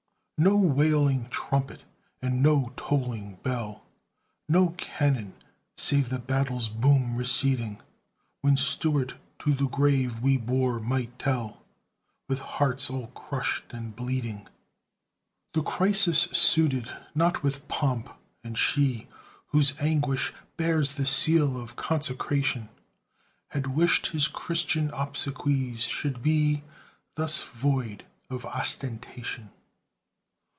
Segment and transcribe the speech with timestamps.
[0.43, 1.83] No wailing trumpet
[2.19, 3.85] and no tolling bell,
[4.49, 5.35] No cannon,
[5.77, 7.79] save the battle's boom receding,
[8.41, 11.61] When Stuart to the grave we bore, might tell,
[12.27, 14.47] With hearts all crushed and bleeding.
[15.53, 18.09] The crisis suited not with pomp,
[18.43, 19.07] and she
[19.49, 22.69] Whose anguish bears the seal of consecration
[23.49, 26.63] Had wished his Christian obsequies should be
[27.13, 29.51] Thus void of ostentation.